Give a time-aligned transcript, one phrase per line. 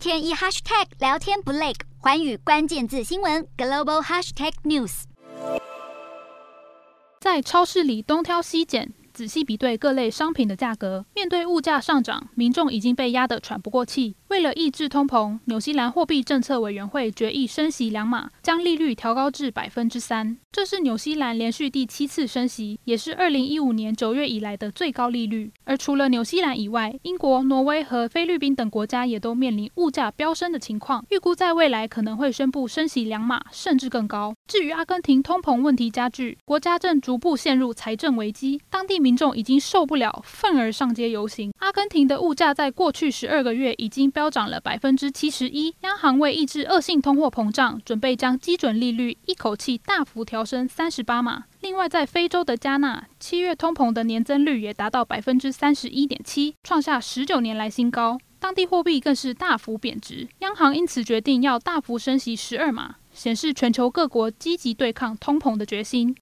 [0.00, 5.02] 天一 hashtag 聊天不累，环宇关键字新闻 global hashtag news。
[7.20, 8.94] 在超市里东挑西拣。
[9.12, 14.16] 仔细比对各类商品的价格，面对物价上涨，民众已经被压得喘不过气。
[14.28, 20.36] 为了抑制通膨，纽西兰货币政策委员会决议升息两码，将利率调高至百分之三。
[20.52, 25.52] 这是纽西兰连续第七次升息，也是二零一五年九月以来的最高利率。
[25.64, 34.34] 而除了纽西兰以外，英国、挪威和菲律宾等国家也都面临物价飙升的情况，预估在未来可能会宣布升息两码，甚至更高。
[34.50, 41.52] 至于阿根廷通膨问题加剧，国家正逐步陷入财政危机，当地民众已经受不了，愤而上街游行。
[41.70, 45.72] 阿根廷的物价在过去十二个月已经飙涨了百分之七十一。
[45.82, 51.44] 央行为抑制恶性通货膨胀，准备将基准利率一口气大幅调升三十八码。
[51.60, 58.18] 另外，在非洲的加纳，七月通膨的年增率也达到百分之三十一点七，创下十九年来新高。
[58.40, 62.96] 当地货币更是大幅贬值，央行因此决定要大幅升息十二码。
[63.12, 66.14] 显示全球各国积极对抗通膨的决心。